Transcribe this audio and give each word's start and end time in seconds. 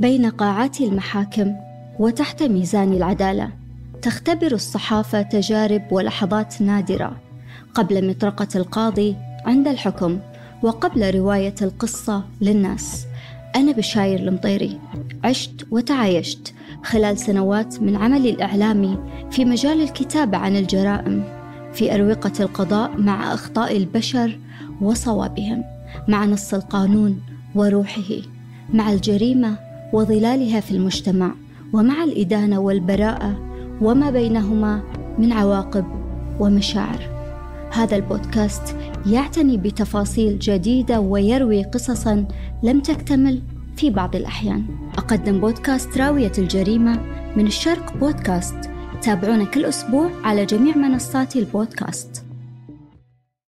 بين 0.00 0.30
قاعات 0.30 0.80
المحاكم 0.80 1.54
وتحت 1.98 2.42
ميزان 2.42 2.92
العدالة. 2.92 3.50
تختبر 4.02 4.52
الصحافة 4.52 5.22
تجارب 5.22 5.82
ولحظات 5.90 6.62
نادرة 6.62 7.16
قبل 7.74 8.10
مطرقة 8.10 8.48
القاضي 8.56 9.16
عند 9.46 9.68
الحكم 9.68 10.18
وقبل 10.62 11.14
رواية 11.14 11.54
القصة 11.62 12.24
للناس. 12.40 13.06
أنا 13.56 13.72
بشاير 13.72 14.20
المطيري. 14.20 14.78
عشت 15.24 15.66
وتعايشت 15.70 16.54
خلال 16.84 17.18
سنوات 17.18 17.82
من 17.82 17.96
عملي 17.96 18.30
الإعلامي 18.30 18.98
في 19.30 19.44
مجال 19.44 19.80
الكتابة 19.80 20.38
عن 20.38 20.56
الجرائم 20.56 21.24
في 21.72 21.94
أروقة 21.94 22.32
القضاء 22.40 23.00
مع 23.00 23.34
أخطاء 23.34 23.76
البشر 23.76 24.38
وصوابهم 24.80 25.64
مع 26.08 26.24
نص 26.24 26.54
القانون 26.54 27.20
وروحه 27.54 28.14
مع 28.74 28.92
الجريمة 28.92 29.67
وظلالها 29.92 30.60
في 30.60 30.70
المجتمع 30.70 31.34
ومع 31.72 32.04
الإدانة 32.04 32.58
والبراءة 32.58 33.48
وما 33.80 34.10
بينهما 34.10 34.82
من 35.18 35.32
عواقب 35.32 35.84
ومشاعر. 36.40 37.18
هذا 37.72 37.96
البودكاست 37.96 38.76
يعتني 39.06 39.56
بتفاصيل 39.56 40.38
جديدة 40.38 41.00
ويروي 41.00 41.62
قصصا 41.62 42.24
لم 42.62 42.80
تكتمل 42.80 43.42
في 43.76 43.90
بعض 43.90 44.16
الأحيان. 44.16 44.64
أقدم 44.98 45.40
بودكاست 45.40 45.98
راوية 45.98 46.32
الجريمة 46.38 47.00
من 47.36 47.46
الشرق 47.46 47.96
بودكاست. 47.96 48.70
تابعونا 49.02 49.44
كل 49.44 49.64
أسبوع 49.64 50.10
على 50.24 50.46
جميع 50.46 50.76
منصات 50.76 51.36
البودكاست. 51.36 52.27